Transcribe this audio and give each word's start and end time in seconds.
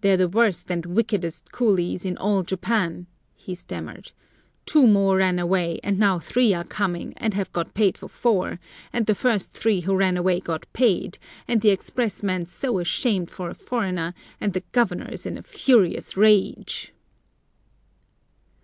"They're 0.00 0.16
the 0.16 0.26
worst 0.28 0.72
and 0.72 0.84
wickedest 0.84 1.52
coolies 1.52 2.04
in 2.04 2.16
all 2.18 2.42
Japan," 2.42 3.06
he 3.36 3.54
stammered; 3.54 4.10
"two 4.66 4.88
more 4.88 5.18
ran 5.18 5.38
away, 5.38 5.78
and 5.84 6.00
now 6.00 6.18
three 6.18 6.52
are 6.52 6.64
coming, 6.64 7.14
and 7.16 7.32
have 7.34 7.52
got 7.52 7.72
paid 7.72 7.96
for 7.96 8.08
four, 8.08 8.58
and 8.92 9.06
the 9.06 9.14
first 9.14 9.52
three 9.52 9.78
who 9.82 9.94
ran 9.94 10.16
away 10.16 10.40
got 10.40 10.66
paid, 10.72 11.16
and 11.46 11.60
the 11.60 11.70
Express 11.70 12.24
man's 12.24 12.50
so 12.50 12.80
ashamed 12.80 13.30
for 13.30 13.48
a 13.50 13.54
foreigner, 13.54 14.14
and 14.40 14.52
the 14.52 14.64
Governor's 14.72 15.26
in 15.26 15.38
a 15.38 15.42
furious 15.42 16.16
rage." 16.16 16.92